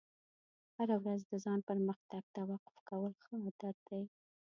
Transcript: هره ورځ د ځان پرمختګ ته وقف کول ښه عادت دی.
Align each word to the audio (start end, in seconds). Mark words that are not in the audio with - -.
هره 0.77 0.95
ورځ 1.03 1.21
د 1.27 1.33
ځان 1.45 1.59
پرمختګ 1.69 2.23
ته 2.33 2.41
وقف 2.51 2.75
کول 2.87 3.11
ښه 3.23 3.35
عادت 3.45 3.75
دی. 3.89 4.03